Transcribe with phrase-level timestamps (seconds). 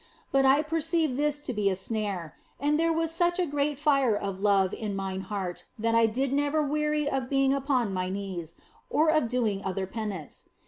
[0.31, 4.15] But I perceived this to be a snare; and there was such a great fire
[4.17, 8.55] of love in mine heart that I did never weary of being upon my knees,
[8.89, 10.49] or of doing other penance.